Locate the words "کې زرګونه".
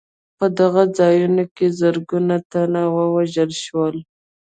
1.55-2.35